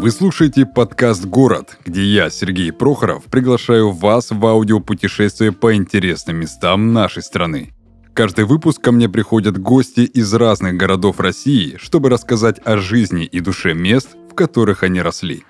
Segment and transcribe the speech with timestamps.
[0.00, 6.94] Вы слушаете подкаст «Город», где я, Сергей Прохоров, приглашаю вас в аудиопутешествие по интересным местам
[6.94, 7.74] нашей страны.
[8.14, 13.40] Каждый выпуск ко мне приходят гости из разных городов России, чтобы рассказать о жизни и
[13.40, 15.44] душе мест, в которых они росли.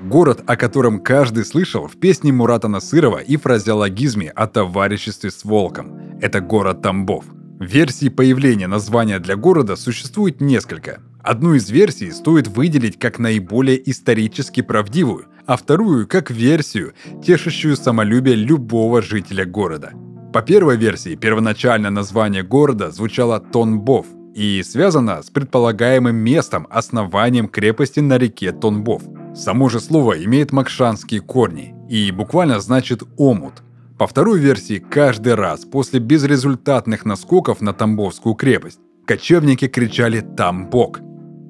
[0.00, 6.20] Город, о котором каждый слышал в песне Мурата Насырова и фразеологизме о товариществе с волком.
[6.20, 7.24] Это город Тамбов.
[7.60, 14.62] Версий появления названия для города существует несколько, Одну из версий стоит выделить как наиболее исторически
[14.62, 19.92] правдивую, а вторую как версию, тешащую самолюбие любого жителя города.
[20.32, 28.00] По первой версии, первоначально название города звучало Тонбов и связано с предполагаемым местом, основанием крепости
[28.00, 29.02] на реке Тонбов.
[29.34, 33.62] Само же слово имеет макшанские корни и буквально значит «омут».
[34.00, 41.00] По второй версии, каждый раз после безрезультатных наскоков на Тамбовскую крепость кочевники кричали «Тамбок»,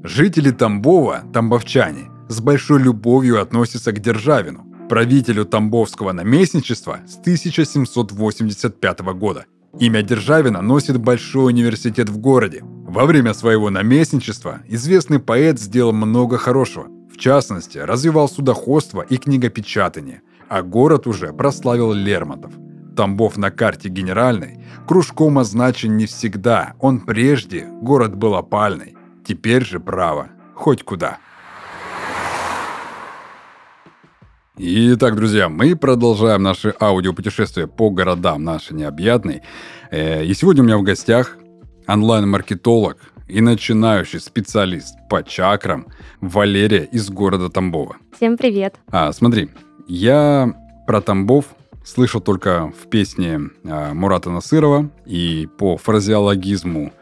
[0.02, 9.44] Жители Тамбова, тамбовчане, с большой любовью относятся к Державину, правителю Тамбовского наместничества с 1785 года.
[9.78, 12.62] Имя Державина носит большой университет в городе.
[12.62, 16.88] Во время своего наместничества известный поэт сделал много хорошего.
[17.14, 22.52] В частности, развивал судоходство и книгопечатание, а город уже прославил Лермонтов.
[22.96, 28.96] Тамбов на карте генеральной кружком означен не всегда, он прежде город был опальный.
[29.24, 30.30] Теперь же право.
[30.54, 31.18] Хоть куда.
[34.56, 39.42] Итак, друзья, мы продолжаем наше аудиопутешествие по городам нашей необъятной.
[39.90, 41.38] Э, и сегодня у меня в гостях
[41.92, 45.86] онлайн-маркетолог и начинающий специалист по чакрам
[46.20, 47.96] Валерия из города Тамбова.
[48.16, 48.76] Всем привет.
[48.90, 49.48] А, смотри,
[49.88, 50.54] я
[50.86, 51.46] про Тамбов
[51.84, 56.92] слышал только в песне а, Мурата Насырова и по фразеологизму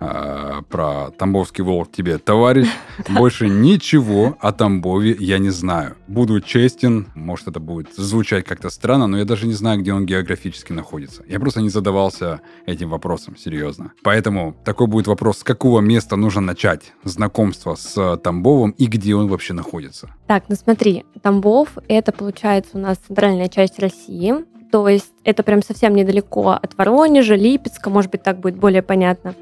[0.00, 2.68] э, про Тамбовский волк тебе, товарищ.
[3.08, 5.96] Больше ничего о Тамбове я не знаю.
[6.06, 10.06] Буду честен, может это будет звучать как-то странно, но я даже не знаю, где он
[10.06, 11.22] географически находится.
[11.28, 13.92] Я просто не задавался этим вопросом, серьезно.
[14.02, 19.28] Поэтому такой будет вопрос, с какого места нужно начать знакомство с Тамбовым и где он
[19.28, 20.10] вообще находится?
[20.26, 24.34] Так, ну смотри, Тамбов— это, получается, у нас центральная часть России,
[24.70, 29.34] то есть это прям совсем недалеко от Воронежа, Липецка, может быть, так будет более понятно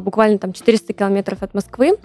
[0.00, 1.96] буквально там 400 километров от Москвы.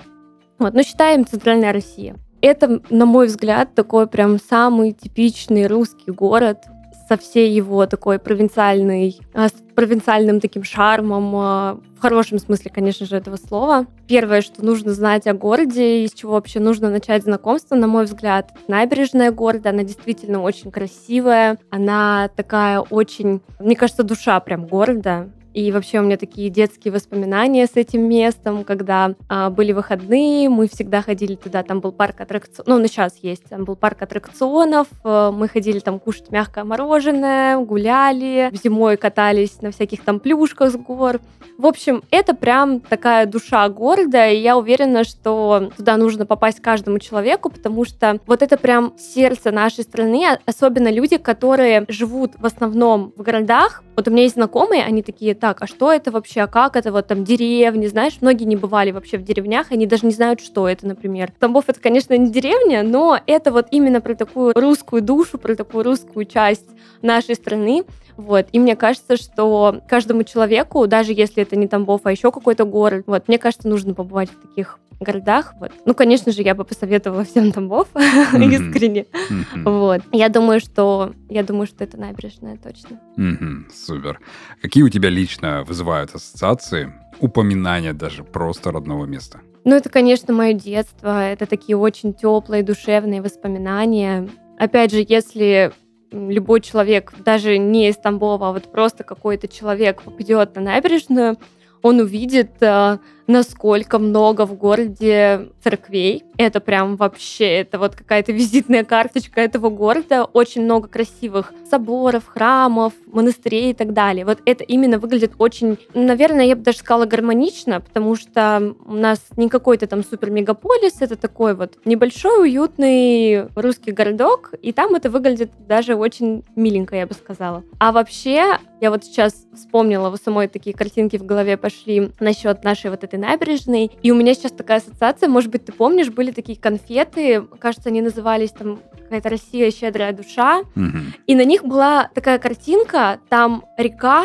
[0.59, 2.15] Вот, но считаем Центральная Россия.
[2.41, 6.59] Это, на мой взгляд, такой прям самый типичный русский город
[7.07, 13.05] со всей его такой провинциальной, а, с провинциальным таким шармом, а, в хорошем смысле, конечно
[13.05, 13.85] же, этого слова.
[14.07, 18.51] Первое, что нужно знать о городе, из чего вообще нужно начать знакомство, на мой взгляд,
[18.67, 25.71] набережная города, она действительно очень красивая, она такая очень, мне кажется, душа прям города, и
[25.71, 31.01] вообще у меня такие детские воспоминания с этим местом, когда а, были выходные, мы всегда
[31.01, 34.87] ходили туда, там был парк аттракционов, ну, он и сейчас есть, там был парк аттракционов,
[35.03, 40.75] а, мы ходили там кушать мягкое мороженое, гуляли, зимой катались на всяких там плюшках с
[40.75, 41.19] гор.
[41.57, 46.97] В общем, это прям такая душа города, и я уверена, что туда нужно попасть каждому
[46.97, 52.45] человеку, потому что вот это прям сердце нашей страны, а, особенно люди, которые живут в
[52.45, 53.83] основном в городах.
[53.95, 56.91] Вот у меня есть знакомые, они такие, так, а что это вообще, а как это,
[56.91, 60.67] вот там деревни, знаешь, многие не бывали вообще в деревнях, они даже не знают, что
[60.67, 61.31] это, например.
[61.39, 65.83] Тамбов это, конечно, не деревня, но это вот именно про такую русскую душу, про такую
[65.83, 66.67] русскую часть
[67.01, 67.83] нашей страны,
[68.17, 68.47] вот.
[68.51, 73.03] И мне кажется, что каждому человеку, даже если это не Тамбов, а еще какой-то город,
[73.07, 75.53] вот, мне кажется, нужно побывать в таких городах.
[75.59, 75.71] Вот.
[75.85, 78.53] Ну, конечно же, я бы посоветовала всем Тамбов, mm-hmm.
[78.53, 79.05] искренне.
[79.29, 79.63] Mm-hmm.
[79.63, 80.01] Вот.
[80.11, 82.99] Я думаю, что я думаю, что это набережная точно.
[83.17, 83.71] Mm-hmm.
[83.73, 84.19] Супер.
[84.61, 89.41] Какие у тебя лично вызывают ассоциации, упоминания даже просто родного места?
[89.65, 91.25] Ну, это, конечно, мое детство.
[91.25, 94.27] Это такие очень теплые, душевные воспоминания.
[94.59, 95.71] Опять же, если
[96.11, 101.37] любой человек, даже не из Тамбова, а вот просто какой-то человек попадет на набережную,
[101.81, 102.97] он увидит э,
[103.27, 106.23] насколько много в городе церквей.
[106.37, 110.25] Это прям вообще, это вот какая-то визитная карточка этого города.
[110.25, 114.25] Очень много красивых соборов, храмов, монастырей и так далее.
[114.25, 119.19] Вот это именно выглядит очень, наверное, я бы даже сказала гармонично, потому что у нас
[119.37, 125.51] не какой-то там супер-мегаполис, это такой вот небольшой, уютный русский городок, и там это выглядит
[125.67, 127.63] даже очень миленько, я бы сказала.
[127.79, 132.89] А вообще, я вот сейчас вспомнила, у самой такие картинки в голове пошли насчет нашей
[132.89, 133.91] вот этой этой набережной.
[134.01, 138.01] И у меня сейчас такая ассоциация, может быть, ты помнишь, были такие конфеты, кажется, они
[138.01, 140.61] назывались там какая-то Россия щедрая душа.
[140.75, 140.97] Угу.
[141.27, 144.23] И на них была такая картинка, там река,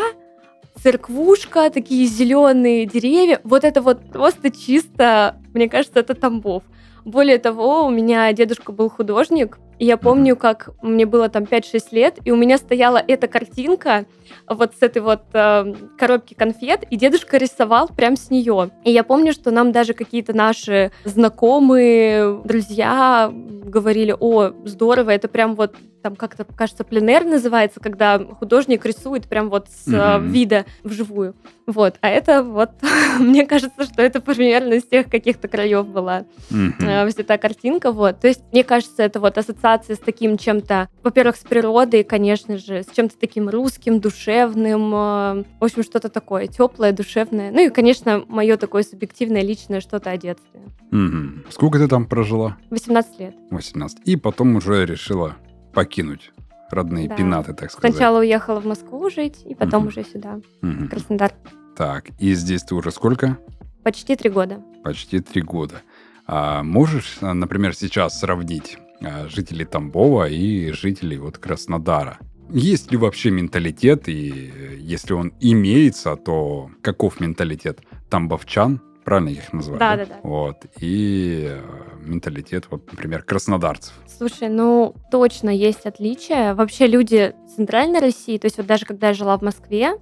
[0.83, 3.41] церквушка, такие зеленые деревья.
[3.45, 6.63] Вот это вот просто чисто, мне кажется, это Тамбов.
[7.05, 11.83] Более того, у меня дедушка был художник, и я помню, как мне было там 5-6
[11.93, 14.07] лет, и у меня стояла эта картинка
[14.49, 18.71] вот с этой вот э, коробки конфет, и дедушка рисовал прям с нее.
[18.85, 25.55] И я помню, что нам даже какие-то наши знакомые, друзья говорили, о, здорово, это прям
[25.55, 25.77] вот
[26.09, 30.27] там как-то, кажется, пленер называется, когда художник рисует прям вот с mm-hmm.
[30.29, 31.35] вида вживую.
[31.67, 31.97] Вот.
[32.01, 32.71] А это вот,
[33.19, 37.07] мне кажется, что это примерно из тех каких-то краев была mm-hmm.
[37.07, 37.93] взята картинка.
[37.93, 38.21] Вот.
[38.21, 42.83] То есть, мне кажется, это вот ассоциация с таким чем-то, во-первых, с природой, конечно же,
[42.83, 47.51] с чем-то таким русским, душевным, э, в общем, что-то такое теплое, душевное.
[47.51, 50.63] Ну и, конечно, мое такое субъективное, личное что-то о детстве.
[50.91, 51.51] Mm-hmm.
[51.51, 52.57] Сколько ты там прожила?
[52.71, 53.35] 18 лет.
[53.51, 54.09] 18.
[54.09, 55.37] И потом уже решила
[55.73, 56.33] покинуть
[56.71, 57.17] родные да.
[57.17, 57.95] пенаты, так сказать.
[57.95, 59.89] Сначала уехала в Москву жить, и потом угу.
[59.89, 60.73] уже сюда, угу.
[60.85, 61.33] в Краснодар.
[61.77, 63.39] Так, и здесь ты уже сколько?
[63.85, 64.63] Почти три года.
[64.83, 65.83] Почти три года.
[66.27, 72.19] А можешь, а, например, сейчас сравнить а, жителей Тамбова и жителей вот Краснодара?
[72.51, 79.53] Есть ли вообще менталитет, и если он имеется, то каков менталитет тамбовчан правильно я их
[79.55, 79.81] называю?
[79.81, 80.15] Да, да, да.
[80.23, 80.67] Вот.
[80.81, 81.61] И э,
[82.05, 83.95] менталитет, вот, например, краснодарцев.
[84.07, 86.55] Слушай, ну, точно есть отличия.
[86.55, 89.93] Вообще люди центральной России, то есть вот даже когда я жила в Москве,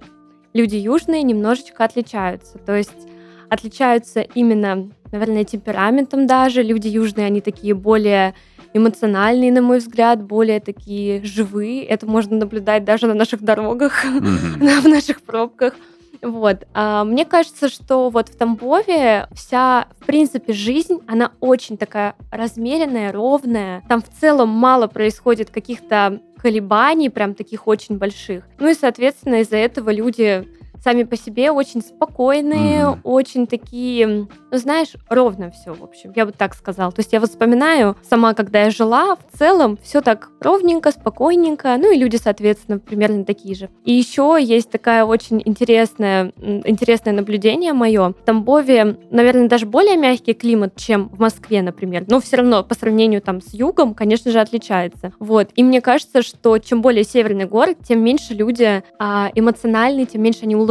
[0.53, 2.57] люди южные немножечко отличаются.
[2.57, 3.07] То есть
[3.49, 6.61] отличаются именно, наверное, темпераментом даже.
[6.61, 8.35] Люди южные, они такие более
[8.73, 11.85] эмоциональные, на мой взгляд, более такие живые.
[11.85, 14.81] Это можно наблюдать даже на наших дорогах, mm-hmm.
[14.81, 15.75] в наших пробках.
[16.21, 16.67] Вот.
[16.73, 23.11] А мне кажется, что вот в Тамбове вся, в принципе, жизнь, она очень такая размеренная,
[23.11, 23.83] ровная.
[23.87, 28.43] Там в целом мало происходит каких-то колебаний, прям таких очень больших.
[28.59, 30.47] Ну и, соответственно, из-за этого люди
[30.83, 32.99] сами по себе очень спокойные, mm-hmm.
[33.03, 36.91] очень такие, ну знаешь, ровно все, в общем, я бы так сказала.
[36.91, 41.77] То есть я вот вспоминаю сама, когда я жила, в целом все так ровненько, спокойненько,
[41.77, 43.69] ну и люди, соответственно, примерно такие же.
[43.85, 48.09] И еще есть такая очень интересная, интересное наблюдение мое.
[48.09, 52.75] В Тамбове, наверное, даже более мягкий климат, чем в Москве, например, но все равно по
[52.75, 55.13] сравнению там с югом, конечно же, отличается.
[55.19, 55.49] Вот.
[55.55, 60.41] И мне кажется, что чем более северный город, тем меньше люди а, эмоциональные, тем меньше
[60.43, 60.66] они улыбаются,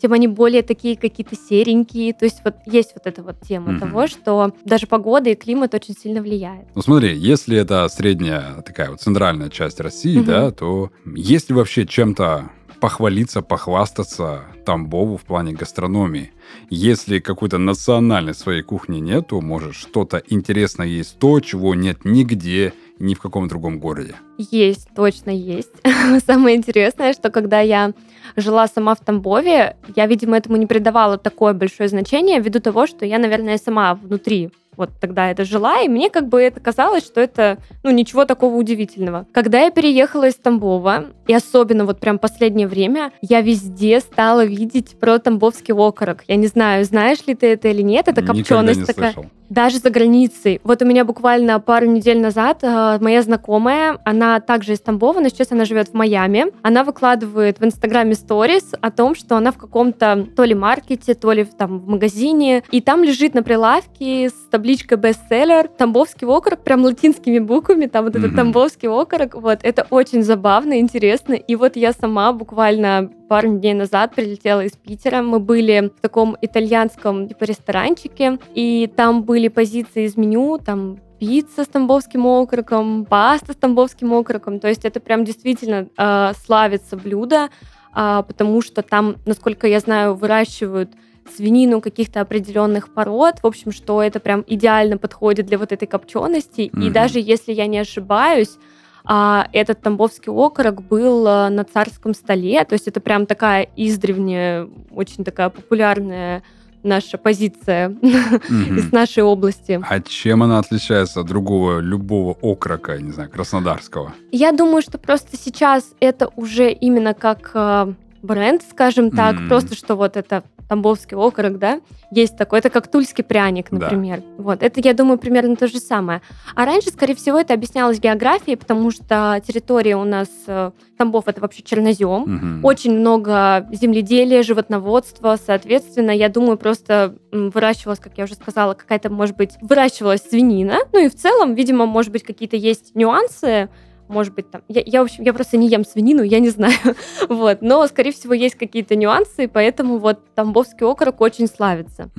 [0.00, 2.12] тем они более такие какие-то серенькие.
[2.12, 3.80] То есть вот есть вот эта вот тема mm-hmm.
[3.80, 6.68] того, что даже погода и климат очень сильно влияют.
[6.74, 10.24] Ну смотри, если это средняя такая вот центральная часть России, mm-hmm.
[10.24, 12.50] да, то есть ли вообще чем-то
[12.80, 16.32] похвалиться, похвастаться Тамбову в плане гастрономии.
[16.70, 22.72] Если какой-то национальной своей кухни нет, то может что-то интересное есть то, чего нет нигде,
[22.98, 24.14] ни в каком другом городе.
[24.38, 25.72] Есть, точно есть.
[26.26, 27.92] Самое интересное, что когда я
[28.36, 33.04] жила сама в Тамбове, я, видимо, этому не придавала такое большое значение ввиду того, что
[33.04, 37.20] я, наверное, сама внутри вот тогда это жила, и мне как бы это казалось, что
[37.20, 39.26] это, ну, ничего такого удивительного.
[39.32, 44.98] Когда я переехала из Тамбова, и особенно вот прям последнее время, я везде стала видеть
[44.98, 46.24] про тамбовский окорок.
[46.28, 49.12] Я не знаю, знаешь ли ты это или нет, это копченость такая.
[49.12, 49.30] Слышал.
[49.48, 50.60] Даже за границей.
[50.64, 55.28] Вот у меня буквально пару недель назад э, моя знакомая, она также из Тамбова, но
[55.28, 56.46] сейчас она живет в Майами.
[56.62, 61.32] Она выкладывает в Инстаграме сторис о том, что она в каком-то то ли маркете, то
[61.32, 66.84] ли там в магазине, и там лежит на прилавке с табличкой бестселлер Тамбовский окорок, прям
[66.84, 68.18] латинскими буквами, там вот mm-hmm.
[68.18, 69.34] этот Тамбовский окорок.
[69.34, 71.34] Вот это очень забавно, интересно.
[71.34, 75.22] И вот я сама буквально пару дней назад прилетела из Питера.
[75.22, 81.64] Мы были в таком итальянском типа ресторанчике, и там были позиции из меню, там пицца
[81.64, 84.60] с тамбовским окороком, паста с тамбовским окороком.
[84.60, 87.48] То есть это прям действительно э, славится блюдо,
[87.94, 90.90] э, потому что там, насколько я знаю, выращивают
[91.34, 96.70] свинину каких-то определенных пород, в общем, что это прям идеально подходит для вот этой копчености.
[96.72, 96.86] Mm-hmm.
[96.86, 98.58] И даже если я не ошибаюсь,
[99.06, 104.68] а этот Тамбовский окорок был э, на царском столе, то есть это прям такая издревняя,
[104.90, 106.42] очень такая популярная
[106.82, 108.76] наша позиция mm-hmm.
[108.76, 109.80] из нашей области.
[109.82, 114.14] А чем она отличается от другого, любого окрока, не знаю, краснодарского?
[114.32, 117.92] Я думаю, что просто сейчас это уже именно как э,
[118.26, 119.48] бренд, скажем так, mm-hmm.
[119.48, 121.80] просто что вот это Тамбовский окорок, да,
[122.10, 122.58] есть такой.
[122.58, 124.20] Это как тульский пряник, например.
[124.20, 124.42] Да.
[124.42, 126.22] Вот, это, я думаю, примерно то же самое.
[126.54, 131.40] А раньше, скорее всего, это объяснялось географией, потому что территория у нас, э, Тамбов, это
[131.40, 132.58] вообще чернозем.
[132.58, 132.66] Угу.
[132.66, 135.38] Очень много земледелия, животноводства.
[135.44, 140.78] Соответственно, я думаю, просто выращивалась, как я уже сказала, какая-то, может быть, выращивалась свинина.
[140.92, 143.68] Ну и в целом, видимо, может быть, какие-то есть нюансы,
[144.08, 144.62] может быть, там...
[144.68, 146.76] Я, я, в общем, я просто не ем свинину, я не знаю.
[147.28, 147.62] вот.
[147.62, 152.10] Но, скорее всего, есть какие-то нюансы, поэтому вот Тамбовский окорок очень славится.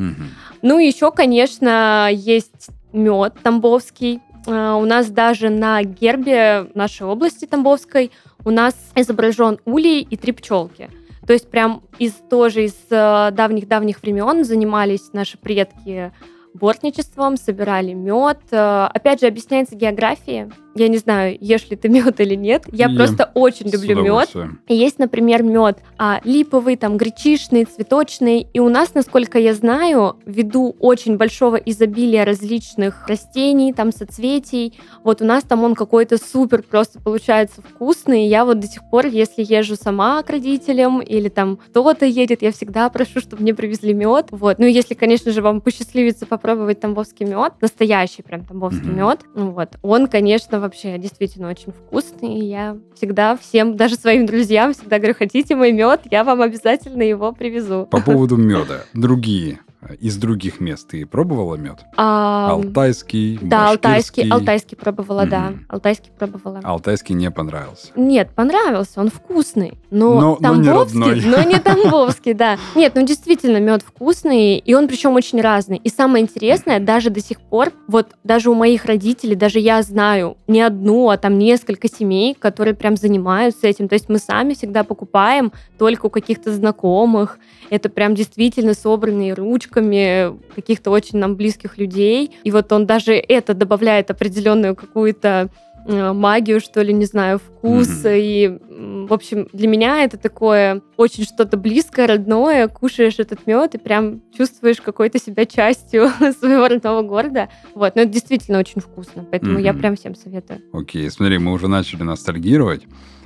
[0.61, 4.21] Ну и еще, конечно, есть мед тамбовский.
[4.47, 8.11] А, у нас даже на гербе нашей области Тамбовской
[8.45, 10.89] у нас изображен улей и три пчелки.
[11.25, 16.13] То есть прям из тоже из э, давних-давних времен занимались наши предки
[16.53, 18.39] бортничеством, собирали мед.
[18.51, 22.63] Э, опять же, объясняется географией я не знаю, ешь ли ты мед или нет.
[22.71, 22.95] Я Ем.
[22.95, 24.29] просто очень люблю мед.
[24.67, 28.47] Есть, например, мед а, липовый, там гречишный, цветочный.
[28.53, 35.21] И у нас, насколько я знаю, ввиду очень большого изобилия различных растений, там соцветий, вот
[35.21, 38.27] у нас там он какой-то супер просто получается вкусный.
[38.27, 42.51] Я вот до сих пор, если езжу сама к родителям или там кто-то едет, я
[42.51, 44.27] всегда прошу, чтобы мне привезли мед.
[44.31, 44.59] Вот.
[44.59, 49.09] Ну, если, конечно же, вам посчастливится попробовать тамбовский мед, настоящий прям тамбовский mm-hmm.
[49.09, 52.39] мед, вот, он, конечно, вообще действительно очень вкусный.
[52.39, 57.01] И я всегда всем, даже своим друзьям, всегда говорю, хотите мой мед, я вам обязательно
[57.01, 57.87] его привезу.
[57.89, 58.83] По поводу меда.
[58.93, 59.59] Другие
[59.99, 61.79] из других мест ты пробовала мед?
[61.95, 65.29] А, алтайский, Да, алтайский, алтайский пробовала, mm-hmm.
[65.29, 65.53] да.
[65.69, 66.61] Алтайский пробовала.
[66.63, 67.87] Алтайский не понравился?
[67.95, 69.77] Нет, понравился, он вкусный.
[69.89, 71.37] Но, но, тамбовский, но не родной.
[71.37, 72.57] Но не тамбовский, да.
[72.75, 75.77] Нет, ну действительно, мед вкусный, и он причем очень разный.
[75.77, 80.37] И самое интересное, даже до сих пор, вот даже у моих родителей, даже я знаю
[80.47, 83.87] не одну, а там несколько семей, которые прям занимаются этим.
[83.87, 87.39] То есть мы сами всегда покупаем только у каких-то знакомых.
[87.69, 92.31] Это прям действительно собранные ручками шутками каких-то очень нам близких людей.
[92.43, 95.49] И вот он даже это добавляет определенную какую-то
[95.85, 97.87] э, магию, что ли, не знаю, вкус.
[97.87, 98.19] Mm-hmm.
[98.19, 102.67] И, в общем, для меня это такое очень что-то близкое, родное.
[102.67, 107.49] Кушаешь этот мед и прям чувствуешь какой-то себя частью своего родного города.
[107.75, 109.63] Вот, но это действительно очень вкусно, поэтому mm-hmm.
[109.63, 110.61] я прям всем советую.
[110.73, 111.11] Окей, okay.
[111.11, 112.83] смотри, мы уже начали ностальгировать,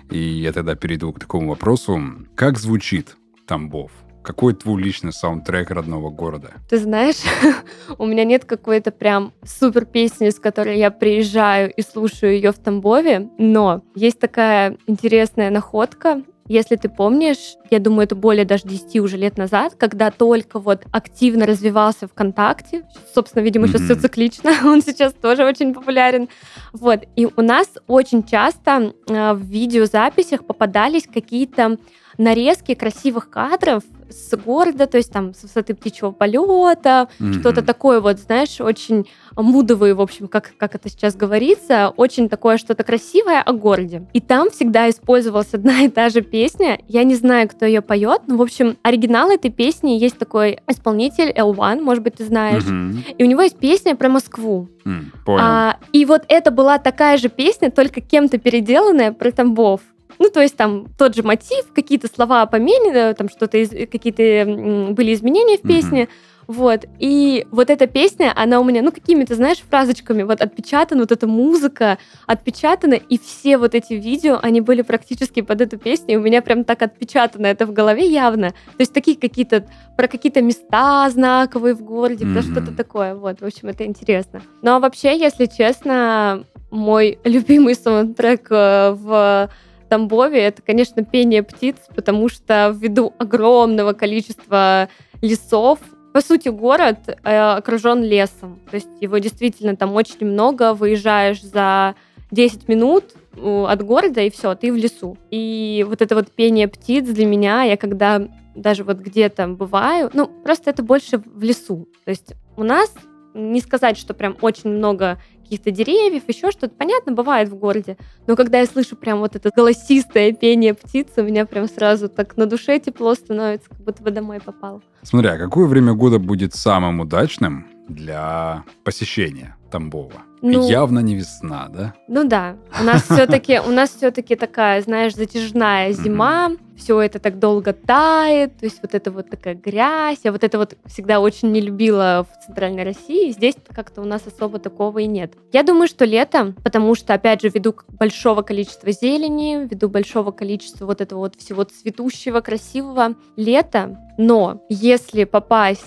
[0.09, 2.01] и я тогда перейду к такому вопросу.
[2.35, 3.15] Как звучит
[3.47, 3.91] Тамбов?
[4.23, 6.51] Какой твой личный саундтрек родного города?
[6.69, 7.21] Ты знаешь,
[7.97, 12.59] у меня нет какой-то прям супер песни, с которой я приезжаю и слушаю ее в
[12.59, 16.21] Тамбове, но есть такая интересная находка.
[16.47, 20.83] Если ты помнишь, я думаю, это более даже 10 уже лет назад, когда только вот
[20.91, 22.83] активно развивался ВКонтакте,
[23.15, 23.69] собственно, видимо, mm-hmm.
[23.69, 26.27] сейчас все циклично, он сейчас тоже очень популярен.
[26.73, 31.77] Вот, и у нас очень часто э, в видеозаписях попадались какие-то
[32.17, 37.39] нарезки красивых кадров с города, то есть там с высоты птичьего полета, mm-hmm.
[37.39, 42.57] что-то такое вот, знаешь, очень мудовые, в общем, как, как это сейчас говорится, очень такое
[42.57, 44.05] что-то красивое о городе.
[44.13, 46.79] И там всегда использовалась одна и та же песня.
[46.87, 51.31] Я не знаю, кто ее поет, но, в общем, оригинал этой песни есть такой исполнитель
[51.31, 52.63] L1, может быть, ты знаешь.
[52.63, 53.15] Mm-hmm.
[53.17, 54.69] И у него есть песня про Москву.
[54.85, 55.43] Mm, понял.
[55.43, 59.81] А, и вот это была такая же песня, только кем-то переделанная про Тамбов.
[60.21, 65.15] Ну, то есть там тот же мотив, какие-то слова поменены, там что-то, из, какие-то были
[65.15, 66.03] изменения в песне.
[66.03, 66.45] Mm-hmm.
[66.45, 66.85] Вот.
[66.99, 71.25] И вот эта песня, она у меня, ну, какими-то, знаешь, фразочками вот отпечатана, вот эта
[71.25, 71.97] музыка
[72.27, 76.43] отпечатана, и все вот эти видео, они были практически под эту песню, и у меня
[76.43, 78.49] прям так отпечатано это в голове явно.
[78.49, 79.65] То есть такие какие-то,
[79.97, 82.33] про какие-то места знаковые в городе, mm-hmm.
[82.33, 83.15] про что-то такое.
[83.15, 84.43] Вот, в общем, это интересно.
[84.61, 89.49] Ну, а вообще, если честно, мой любимый саундтрек э, в
[89.91, 94.87] Тамбове, это, конечно, пение птиц, потому что ввиду огромного количества
[95.21, 95.79] лесов,
[96.13, 98.61] по сути, город э, окружен лесом.
[98.69, 100.73] То есть его действительно там очень много.
[100.73, 101.95] Выезжаешь за
[102.31, 103.03] 10 минут
[103.35, 105.17] от города, и все, ты в лесу.
[105.29, 108.21] И вот это вот пение птиц для меня, я когда
[108.55, 111.89] даже вот где-то бываю, ну, просто это больше в лесу.
[112.05, 112.93] То есть у нас
[113.33, 115.19] не сказать, что прям очень много
[115.51, 116.73] каких-то деревьев, еще что-то.
[116.77, 117.97] Понятно, бывает в городе.
[118.25, 122.37] Но когда я слышу прям вот это голосистое пение птиц, у меня прям сразу так
[122.37, 124.81] на душе тепло становится, как будто бы домой попал.
[125.03, 130.21] Смотри, а какое время года будет самым удачным для посещения Тамбова?
[130.43, 131.93] Ну, Явно не весна, да?
[132.07, 132.57] Ну да.
[132.79, 136.51] У нас все-таки у нас все-таки такая, знаешь, затяжная зима.
[136.75, 140.17] Все это так долго тает, то есть вот это вот такая грязь.
[140.23, 143.31] Я вот это вот всегда очень не любила в Центральной России.
[143.31, 145.33] Здесь как-то у нас особо такого и нет.
[145.53, 150.87] Я думаю, что лето, потому что, опять же, ввиду большого количества зелени, ввиду большого количества
[150.87, 153.99] вот этого вот всего цветущего, красивого, лето.
[154.17, 155.85] Но если попасть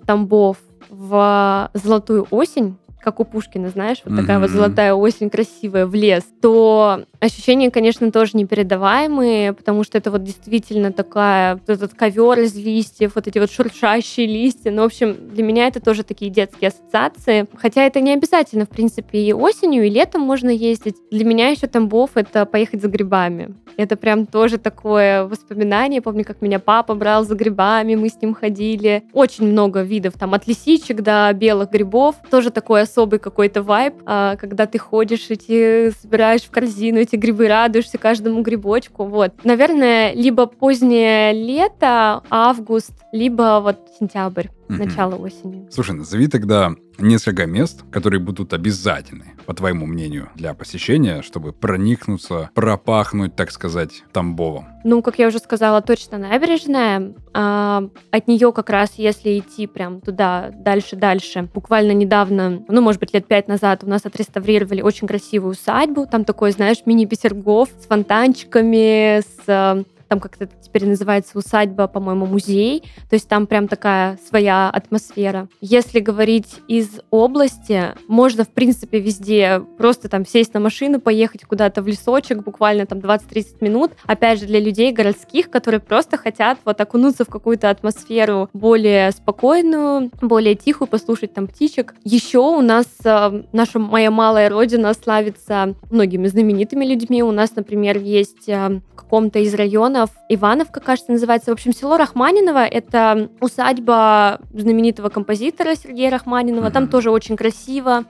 [0.00, 5.86] в Тамбов в золотую осень, как у Пушкина, знаешь, вот такая вот золотая осень красивая
[5.86, 11.94] в лес, то ощущения, конечно, тоже непередаваемые, потому что это вот действительно такая, вот этот
[11.94, 14.70] ковер из листьев, вот эти вот шуршащие листья.
[14.70, 17.46] Ну, в общем, для меня это тоже такие детские ассоциации.
[17.56, 20.96] Хотя это не обязательно, в принципе, и осенью, и летом можно ездить.
[21.10, 23.54] Для меня еще Тамбов— это поехать за грибами.
[23.76, 26.02] Это прям тоже такое воспоминание.
[26.02, 29.04] Помню, как меня папа брал за грибами, мы с ним ходили.
[29.12, 32.16] Очень много видов, там, от лисичек до белых грибов.
[32.30, 37.14] Тоже такой особый какой-то вайб, а, когда ты ходишь и ты собираешь в корзину эти
[37.14, 39.04] грибы, радуешься каждому грибочку.
[39.04, 39.32] Вот.
[39.44, 44.78] Наверное, либо позднее лето, август, либо вот сентябрь, угу.
[44.78, 45.68] начало осени.
[45.70, 52.50] Слушай, назови тогда несколько мест, которые будут обязательны, по твоему мнению, для посещения, чтобы проникнуться,
[52.54, 54.66] пропахнуть, так сказать, Тамбовом?
[54.84, 57.14] Ну, как я уже сказала, точно набережная.
[57.32, 63.14] А, от нее как раз, если идти прям туда, дальше-дальше, буквально недавно, ну, может быть,
[63.14, 66.06] лет пять назад у нас отреставрировали очень красивую усадьбу.
[66.06, 73.14] Там такой, знаешь, мини-петергоф с фонтанчиками, с там как-то теперь называется усадьба, по-моему, музей, то
[73.14, 75.48] есть там прям такая своя атмосфера.
[75.60, 81.82] Если говорить из области, можно, в принципе, везде просто там сесть на машину, поехать куда-то
[81.82, 86.80] в лесочек, буквально там 20-30 минут, опять же, для людей городских, которые просто хотят вот
[86.80, 91.94] окунуться в какую-то атмосферу более спокойную, более тихую, послушать там птичек.
[92.04, 97.22] Еще у нас э, наша моя малая родина славится многими знаменитыми людьми.
[97.22, 100.10] У нас, например, есть э, в каком-то из районов районов.
[100.28, 101.50] Ивановка, кажется, называется.
[101.50, 106.66] В общем, село Рахманиново— это усадьба знаменитого композитора Сергея Рахманинова.
[106.66, 106.72] Mm-hmm.
[106.72, 108.04] Там тоже очень красиво.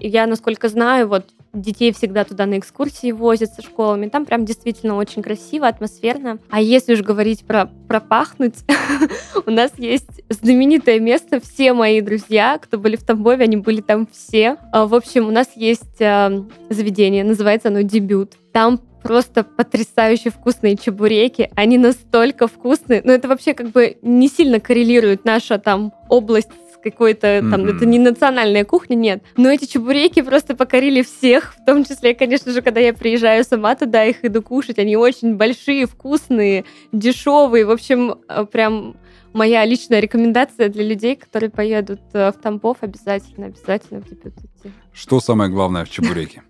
[0.00, 1.26] Я, насколько знаю, вот
[1.60, 4.08] детей всегда туда на экскурсии возят со школами.
[4.08, 6.38] Там прям действительно очень красиво, атмосферно.
[6.50, 8.56] А если уж говорить про пропахнуть,
[9.46, 11.40] у нас есть знаменитое место.
[11.40, 14.56] Все мои друзья, кто были в Тамбове, они были там все.
[14.72, 18.34] А, в общем, у нас есть а, заведение, называется оно «Дебют».
[18.52, 21.50] Там просто потрясающе вкусные чебуреки.
[21.54, 23.00] Они настолько вкусные.
[23.04, 26.50] Но это вообще как бы не сильно коррелирует наша там область
[26.82, 27.50] какой-то mm-hmm.
[27.50, 29.22] там, это не национальная кухня, нет.
[29.36, 33.74] Но эти чебуреки просто покорили всех, в том числе, конечно же, когда я приезжаю сама
[33.74, 34.78] туда, их иду кушать.
[34.78, 37.64] Они очень большие, вкусные, дешевые.
[37.64, 38.96] В общем, э, прям
[39.32, 44.72] моя личная рекомендация для людей, которые поедут э, в Тамбов, обязательно, обязательно в дебют идти.
[44.92, 46.42] Что самое главное в чебуреке?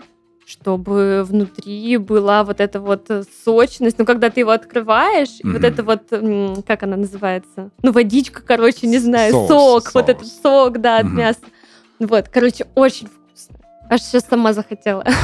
[0.49, 3.99] Чтобы внутри была вот эта вот э, сочность.
[3.99, 5.53] Ну, когда ты его открываешь, mm-hmm.
[5.53, 7.71] вот это вот, как она называется?
[7.83, 9.95] Ну, водичка, короче, не знаю, соус, сок, соус.
[9.95, 11.11] вот этот сок, да, от mm-hmm.
[11.11, 11.41] мяса.
[11.99, 13.57] Вот, короче, очень вкусно.
[13.91, 15.05] Аж сейчас сама захотела.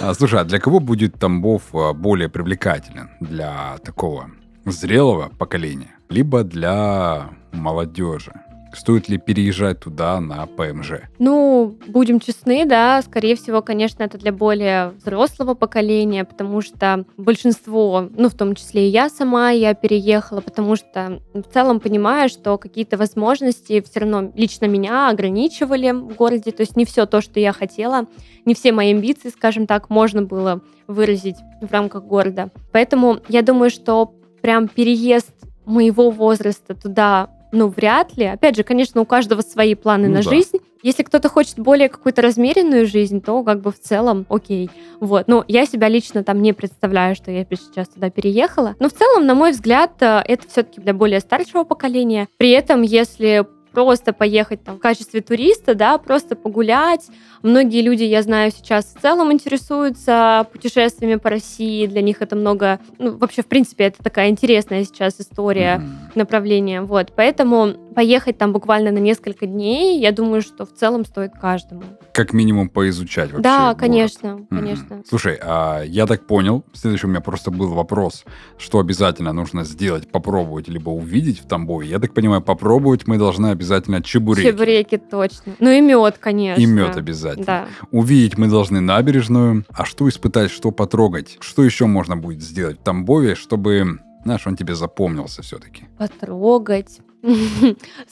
[0.00, 3.10] А, слушай, а для кого будет Тамбов а, более привлекателен?
[3.20, 4.30] Для такого
[4.64, 5.94] зрелого поколения?
[6.08, 8.32] Либо для молодежи?
[8.72, 11.02] Стоит ли переезжать туда на ПМЖ?
[11.18, 18.08] Ну, будем честны, да, скорее всего, конечно, это для более взрослого поколения, потому что большинство,
[18.16, 22.56] ну, в том числе и я сама, я переехала, потому что в целом понимаю, что
[22.58, 27.40] какие-то возможности все равно лично меня ограничивали в городе, то есть не все то, что
[27.40, 28.06] я хотела,
[28.44, 32.50] не все мои амбиции, скажем так, можно было выразить в рамках города.
[32.72, 35.32] Поэтому я думаю, что прям переезд
[35.64, 38.24] моего возраста туда ну, вряд ли.
[38.24, 40.30] Опять же, конечно, у каждого свои планы ну, на да.
[40.30, 40.58] жизнь.
[40.82, 44.68] Если кто-то хочет более какую-то размеренную жизнь, то как бы в целом окей.
[44.98, 45.28] Вот.
[45.28, 48.74] Но я себя лично там не представляю, что я сейчас туда переехала.
[48.80, 52.26] Но в целом, на мой взгляд, э, это все-таки для более старшего поколения.
[52.36, 57.08] При этом, если просто поехать там в качестве туриста, да, просто погулять.
[57.42, 61.86] Многие люди, я знаю, сейчас в целом интересуются путешествиями по России.
[61.86, 66.12] Для них это много, ну, вообще, в принципе, это такая интересная сейчас история, mm-hmm.
[66.14, 66.82] направление.
[66.82, 71.82] Вот, поэтому поехать там буквально на несколько дней, я думаю, что в целом стоит каждому.
[72.12, 73.42] Как минимум поизучать вообще.
[73.42, 73.78] Да, город.
[73.78, 74.46] конечно, mm-hmm.
[74.48, 75.02] конечно.
[75.08, 78.24] Слушай, а я так понял, следующий у меня просто был вопрос,
[78.58, 81.88] что обязательно нужно сделать, попробовать либо увидеть в Тамбове.
[81.88, 84.48] Я так понимаю, попробовать мы должны обязательно чебуреки.
[84.48, 85.54] Чебуреки, точно.
[85.58, 86.60] Ну и мед, конечно.
[86.60, 87.46] И мед обязательно.
[87.46, 87.66] Да.
[87.90, 89.64] Увидеть мы должны набережную.
[89.70, 91.38] А что испытать, что потрогать?
[91.40, 95.84] Что еще можно будет сделать в Тамбове, чтобы, знаешь, он тебе запомнился все-таки?
[95.98, 97.00] Потрогать.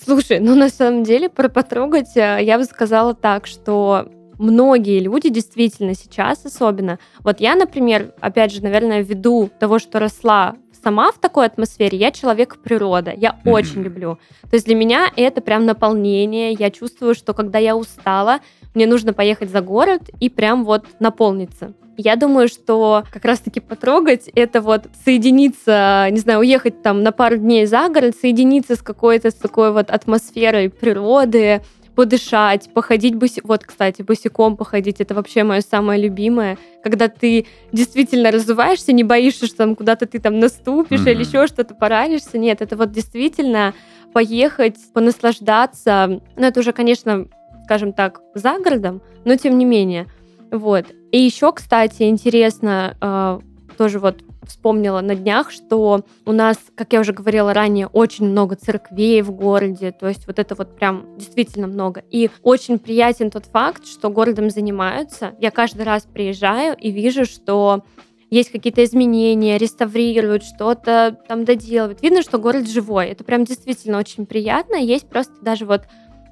[0.04, 5.28] Слушай, ну на самом деле про потрогать э, я бы сказала так, что многие люди
[5.28, 6.98] действительно сейчас особенно.
[7.20, 12.10] Вот я, например, опять же, наверное, ввиду того, что росла сама в такой атмосфере, я
[12.10, 13.50] человек природа, я mm-hmm.
[13.50, 14.18] очень люблю.
[14.42, 18.40] То есть для меня это прям наполнение, я чувствую, что когда я устала,
[18.74, 21.74] мне нужно поехать за город и прям вот наполниться.
[21.96, 27.36] Я думаю, что как раз-таки потрогать это вот соединиться, не знаю, уехать там на пару
[27.36, 31.62] дней за город, соединиться с какой-то с такой вот атмосферой природы,
[31.94, 33.42] подышать, походить боси...
[33.44, 36.56] Вот, кстати, босиком походить, это вообще мое самое любимое.
[36.82, 41.12] Когда ты действительно разуваешься, не боишься, что там куда-то ты там наступишь mm-hmm.
[41.12, 42.38] или еще что-то поранишься.
[42.38, 43.74] Нет, это вот действительно
[44.14, 46.20] поехать, понаслаждаться.
[46.36, 47.26] Ну, это уже, конечно,
[47.64, 50.06] скажем так, за городом, но тем не менее.
[50.50, 50.86] Вот.
[51.12, 53.40] И еще, кстати, интересно, э,
[53.76, 58.56] тоже вот вспомнила на днях, что у нас, как я уже говорила ранее, очень много
[58.56, 62.02] церквей в городе, то есть вот это вот прям действительно много.
[62.10, 65.34] И очень приятен тот факт, что городом занимаются.
[65.40, 67.84] Я каждый раз приезжаю и вижу, что
[68.30, 72.02] есть какие-то изменения, реставрируют, что-то там доделывают.
[72.02, 73.08] Видно, что город живой.
[73.08, 74.76] Это прям действительно очень приятно.
[74.76, 75.82] Есть просто даже вот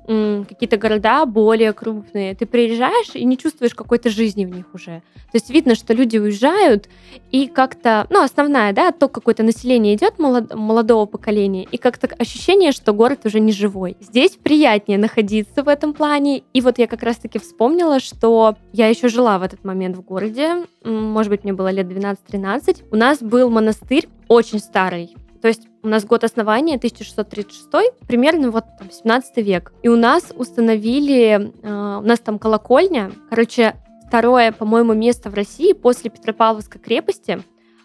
[0.09, 5.03] какие-то города более крупные, ты приезжаешь и не чувствуешь какой-то жизни в них уже.
[5.31, 6.89] То есть видно, что люди уезжают,
[7.31, 12.73] и как-то, ну, основная, да, то какое-то население идет молод, молодого поколения, и как-то ощущение,
[12.73, 13.97] что город уже не живой.
[14.01, 19.09] Здесь приятнее находиться в этом плане, и вот я как раз-таки вспомнила, что я еще
[19.09, 23.51] жила в этот момент в городе, может быть, мне было лет 12-13, у нас был
[23.51, 27.69] монастырь очень старый, то есть у нас год основания 1636,
[28.07, 29.73] примерно вот там, 17 век.
[29.83, 35.73] И у нас установили, э, у нас там колокольня, короче, второе, по-моему, место в России
[35.73, 37.43] после Петропавловской крепости.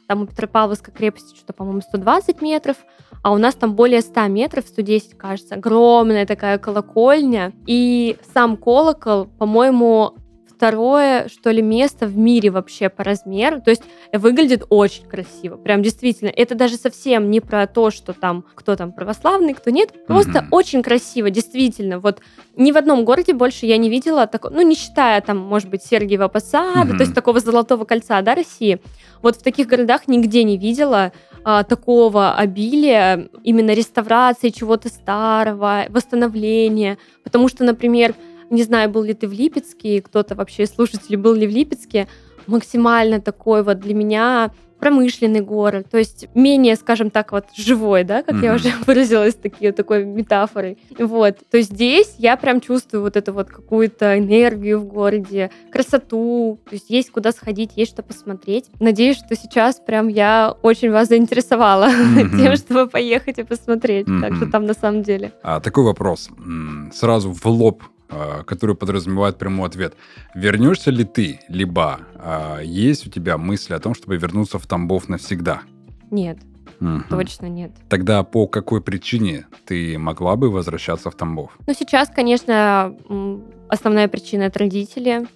[0.07, 2.77] Там у Петропавловской крепости что-то, по-моему, 120 метров,
[3.21, 5.55] а у нас там более 100 метров, 110, кажется.
[5.55, 7.53] Огромная такая колокольня.
[7.65, 10.15] И сам колокол, по-моему,
[10.63, 13.61] второе, что ли, место в мире вообще по размеру.
[13.61, 15.57] То есть выглядит очень красиво.
[15.57, 16.29] Прям действительно.
[16.29, 19.89] Это даже совсем не про то, что там кто там православный, кто нет.
[20.07, 20.47] Просто mm-hmm.
[20.51, 21.99] очень красиво, действительно.
[21.99, 22.19] Вот
[22.55, 25.83] ни в одном городе больше я не видела такого, ну, не считая там, может быть,
[25.83, 26.97] Сергиева Посада, mm-hmm.
[26.97, 28.79] то есть такого золотого кольца, да, России.
[29.21, 31.11] Вот в таких городах нигде не видела
[31.43, 36.97] а, такого обилия именно реставрации чего-то старого, восстановления.
[37.25, 38.15] Потому что, например,
[38.53, 42.07] не знаю, был ли ты в Липецке, кто-то вообще из слушателей был ли в Липецке,
[42.47, 44.51] максимально такой вот для меня
[44.83, 48.43] промышленный город, то есть менее, скажем так, вот живой, да, как mm-hmm.
[48.43, 50.77] я уже выразилась такие, такой метафорой.
[50.99, 56.59] Вот, то есть здесь я прям чувствую вот эту вот какую-то энергию в городе, красоту,
[56.65, 58.65] то есть есть куда сходить, есть что посмотреть.
[58.81, 62.37] Надеюсь, что сейчас прям я очень вас заинтересовала mm-hmm.
[62.43, 64.19] тем, чтобы поехать и посмотреть, mm-hmm.
[64.19, 65.31] так что там на самом деле.
[65.43, 66.29] А, такой вопрос,
[66.91, 67.83] сразу в лоб
[68.45, 69.95] который подразумевает прямой ответ.
[70.35, 75.09] Вернешься ли ты, либо а, есть у тебя мысли о том, чтобы вернуться в Тамбов
[75.09, 75.61] навсегда?
[76.11, 76.39] Нет.
[76.81, 77.03] Угу.
[77.09, 77.71] Точно нет.
[77.89, 81.57] Тогда по какой причине ты могла бы возвращаться в Тамбов?
[81.65, 82.95] Ну, сейчас, конечно,
[83.69, 85.27] основная причина это родители.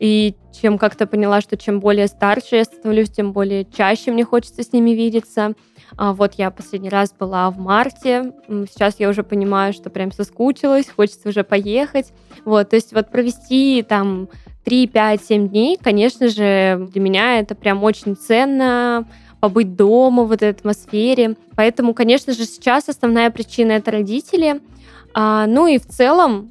[0.00, 4.62] И чем как-то поняла, что чем более старше я становлюсь, тем более чаще мне хочется
[4.62, 5.54] с ними видеться.
[5.96, 10.88] А вот я последний раз была в марте, сейчас я уже понимаю, что прям соскучилась,
[10.88, 12.12] хочется уже поехать.
[12.44, 14.28] Вот, то есть вот провести там
[14.64, 19.06] 3, 5, 7 дней, конечно же, для меня это прям очень ценно,
[19.44, 21.36] побыть дома в этой атмосфере.
[21.54, 24.62] Поэтому, конечно же, сейчас основная причина это родители.
[25.12, 26.50] А, ну и в целом,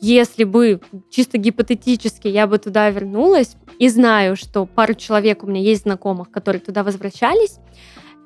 [0.00, 5.60] если бы чисто гипотетически я бы туда вернулась и знаю, что пару человек у меня
[5.60, 7.58] есть знакомых, которые туда возвращались,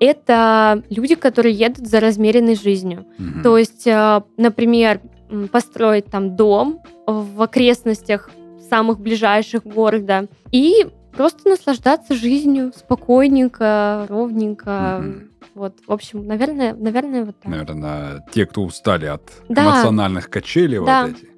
[0.00, 3.06] это люди, которые едут за размеренной жизнью.
[3.18, 3.42] Угу.
[3.42, 5.00] То есть, э, например,
[5.52, 8.30] построить там дом в окрестностях
[8.68, 15.02] самых ближайших города и просто наслаждаться жизнью спокойненько, ровненько.
[15.04, 15.14] Угу.
[15.54, 17.50] Вот, в общем, наверное, наверное, вот так.
[17.50, 19.64] Наверное, те, кто устали от да.
[19.64, 21.06] эмоциональных качелей да.
[21.06, 21.28] вот этих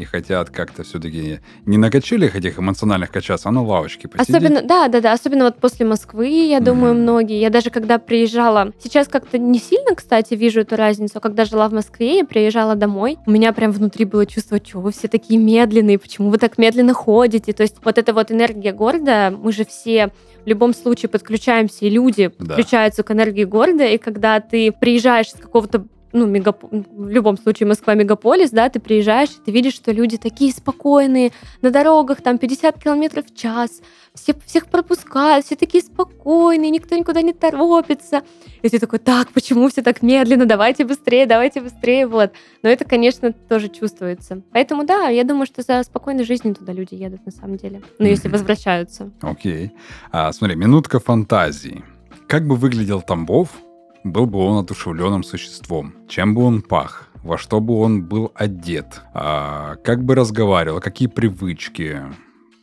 [0.00, 4.34] и хотят как-то все-таки не на качелях этих эмоциональных качаться, а на лавочке посидеть.
[4.34, 6.98] Особенно, да, да, да, особенно вот после Москвы, я думаю, mm.
[6.98, 7.38] многие.
[7.38, 11.68] Я даже когда приезжала, сейчас как-то не сильно, кстати, вижу эту разницу, а когда жила
[11.68, 15.38] в Москве, я приезжала домой, у меня прям внутри было чувство, что вы все такие
[15.38, 17.52] медленные, почему вы так медленно ходите?
[17.52, 20.12] То есть вот эта вот энергия города, мы же все
[20.44, 22.54] в любом случае подключаемся, и люди да.
[22.54, 26.62] подключаются к энергии города, и когда ты приезжаешь с какого-то ну, мегап...
[26.62, 31.32] в любом случае Москва мегаполис, да, ты приезжаешь, и ты видишь, что люди такие спокойные,
[31.62, 33.80] на дорогах там 50 километров в час,
[34.14, 38.22] все, всех пропускают, все такие спокойные, никто никуда не торопится.
[38.62, 42.32] И ты такой, так, почему все так медленно, давайте быстрее, давайте быстрее, вот.
[42.62, 44.42] Но это, конечно, тоже чувствуется.
[44.52, 48.06] Поэтому, да, я думаю, что за спокойной жизнью туда люди едут на самом деле, ну,
[48.06, 49.10] если возвращаются.
[49.20, 49.66] Окей.
[49.66, 49.70] Okay.
[50.10, 51.84] А, смотри, минутка фантазии.
[52.26, 53.48] Как бы выглядел Тамбов,
[54.04, 55.94] был бы он одушевленным существом?
[56.08, 57.08] Чем бы он пах?
[57.22, 59.02] Во что бы он был одет?
[59.14, 60.80] А как бы разговаривал?
[60.80, 62.00] Какие привычки?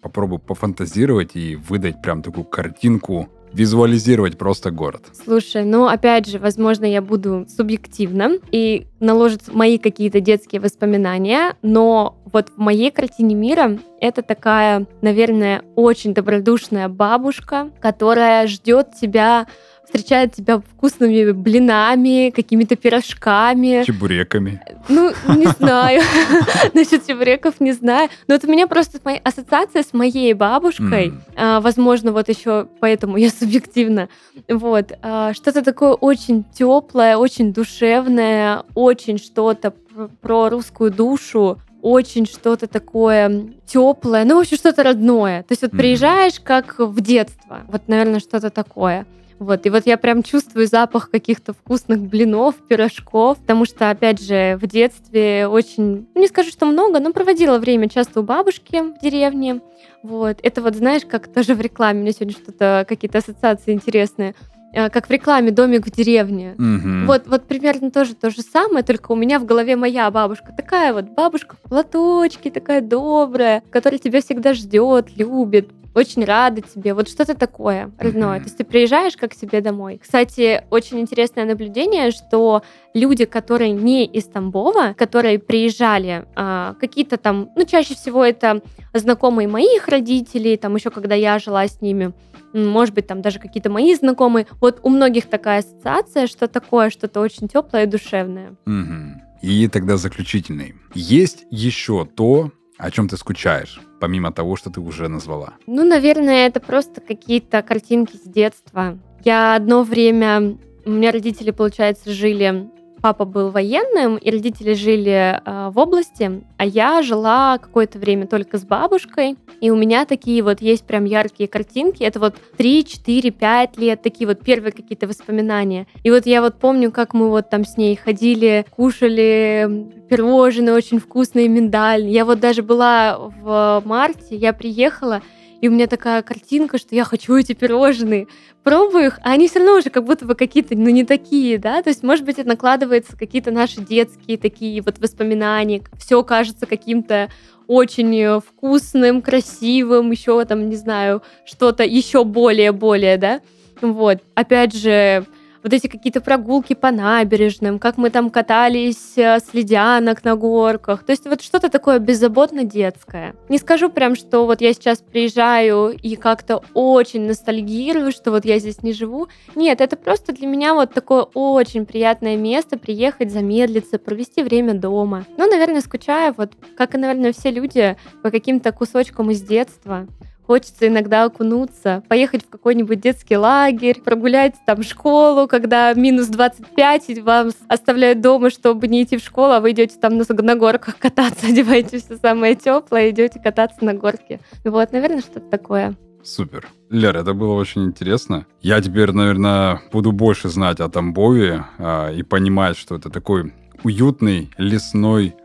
[0.01, 5.05] Попробую пофантазировать и выдать прям такую картинку визуализировать просто город?
[5.23, 12.16] Слушай, ну опять же, возможно, я буду субъективна и наложит мои какие-то детские воспоминания, но
[12.37, 19.47] вот в моей картине мира это такая, наверное, очень добродушная бабушка, которая ждет тебя
[19.85, 23.83] встречает тебя вкусными блинами, какими-то пирожками.
[23.85, 24.61] Чебуреками.
[24.87, 26.03] Ну, не знаю.
[26.75, 28.09] Насчет чебуреков не знаю.
[28.27, 31.13] Но это у меня просто ассоциация с моей бабушкой.
[31.35, 31.61] Mm.
[31.61, 34.09] Возможно, вот еще поэтому я субъективно.
[34.47, 34.91] Вот.
[35.01, 39.73] А, что-то такое очень теплое, очень душевное, очень что-то
[40.21, 45.43] про русскую душу, очень что-то такое теплое, ну, в общем, что-то родное.
[45.43, 49.05] То есть вот приезжаешь как в детство, вот, наверное, что-то такое.
[49.39, 54.57] Вот, и вот я прям чувствую запах каких-то вкусных блинов, пирожков, потому что, опять же,
[54.59, 58.99] в детстве очень, ну, не скажу, что много, но проводила время часто у бабушки в
[58.99, 59.61] деревне.
[60.01, 64.33] Вот, это вот, знаешь, как тоже в рекламе, меня сегодня что-то, какие-то ассоциации интересные
[64.73, 66.55] как в рекламе домик в деревне.
[66.57, 67.07] Угу.
[67.07, 70.53] Вот, вот примерно тоже то же самое, только у меня в голове моя бабушка.
[70.55, 76.93] Такая вот бабушка в платочке, такая добрая, которая тебя всегда ждет, любит, очень рада тебе,
[76.93, 78.37] вот что-то такое родное.
[78.37, 78.41] Mm-hmm.
[78.41, 79.99] То есть ты приезжаешь как себе домой.
[80.01, 82.61] Кстати, очень интересное наблюдение, что
[82.93, 88.61] люди, которые не из Тамбова, которые приезжали, а, какие-то там, ну, чаще всего это
[88.93, 92.13] знакомые моих родителей, там еще когда я жила с ними,
[92.53, 94.47] может быть, там даже какие-то мои знакомые.
[94.61, 98.55] Вот у многих такая ассоциация, что такое что-то очень теплое и душевное.
[98.65, 99.21] Угу.
[99.41, 100.75] И тогда заключительный.
[100.93, 105.53] Есть еще то, о чем ты скучаешь, помимо того, что ты уже назвала?
[105.67, 108.97] Ну, наверное, это просто какие-то картинки с детства.
[109.23, 112.69] Я одно время, у меня родители, получается, жили
[113.07, 118.57] папа был военным, и родители жили э, в области, а я жила какое-то время только
[118.57, 123.31] с бабушкой, и у меня такие вот есть прям яркие картинки, это вот 3, 4,
[123.31, 125.87] 5 лет, такие вот первые какие-то воспоминания.
[126.03, 130.99] И вот я вот помню, как мы вот там с ней ходили, кушали пирожные очень
[130.99, 132.11] вкусные, миндальные.
[132.11, 135.21] Я вот даже была в марте, я приехала,
[135.61, 138.27] и у меня такая картинка, что я хочу эти пирожные.
[138.63, 141.81] Пробую их, а они все равно уже как будто бы какие-то, ну, не такие, да,
[141.81, 147.29] то есть, может быть, это накладывается какие-то наши детские такие вот воспоминания, все кажется каким-то
[147.67, 153.41] очень вкусным, красивым, еще там, не знаю, что-то еще более-более, да,
[153.81, 154.19] вот.
[154.35, 155.25] Опять же,
[155.63, 161.03] вот эти какие-то прогулки по набережным, как мы там катались э, с ледянок на горках.
[161.03, 163.35] То есть вот что-то такое беззаботно детское.
[163.49, 168.59] Не скажу прям, что вот я сейчас приезжаю и как-то очень ностальгирую, что вот я
[168.59, 169.27] здесь не живу.
[169.55, 175.25] Нет, это просто для меня вот такое очень приятное место приехать, замедлиться, провести время дома.
[175.37, 180.07] Ну, наверное, скучаю, вот как и, наверное, все люди по каким-то кусочкам из детства.
[180.47, 187.21] Хочется иногда окунуться, поехать в какой-нибудь детский лагерь, прогулять там школу, когда минус 25, и
[187.21, 190.97] вам оставляют дома, чтобы не идти в школу, а вы идете там на, на горках
[190.99, 194.39] кататься, одеваете все самое теплое, идете кататься на горке.
[194.63, 195.95] Вот, наверное, что-то такое.
[196.23, 196.69] Супер.
[196.89, 198.45] Лера, это было очень интересно.
[198.61, 204.49] Я теперь, наверное, буду больше знать о Тамбове а, и понимать, что это такой уютный
[204.57, 205.35] лесной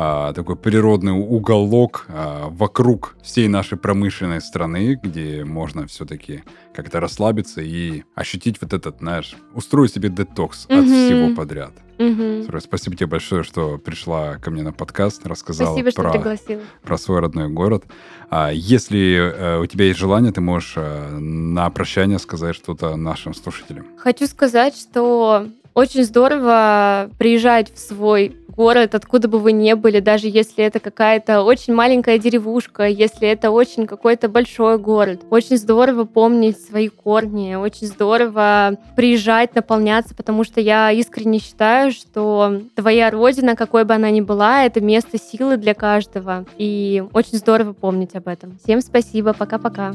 [0.00, 7.62] а, такой природный уголок а, вокруг всей нашей промышленной страны, где можно все-таки как-то расслабиться
[7.62, 10.78] и ощутить вот этот, знаешь, устроить себе детокс mm-hmm.
[10.78, 11.72] от всего подряд.
[11.98, 12.60] Mm-hmm.
[12.60, 16.38] Спасибо тебе большое, что пришла ко мне на подкаст, рассказала Спасибо, про,
[16.80, 17.82] про свой родной город.
[18.30, 23.34] А, если э, у тебя есть желание, ты можешь э, на прощание сказать что-то нашим
[23.34, 23.84] слушателям.
[23.96, 30.26] Хочу сказать, что очень здорово приезжать в свой город, откуда бы вы ни были, даже
[30.26, 35.20] если это какая-то очень маленькая деревушка, если это очень какой-то большой город.
[35.30, 42.62] Очень здорово помнить свои корни, очень здорово приезжать, наполняться, потому что я искренне считаю, что
[42.74, 46.44] твоя родина, какой бы она ни была, это место силы для каждого.
[46.56, 48.58] И очень здорово помнить об этом.
[48.64, 49.94] Всем спасибо, пока-пока.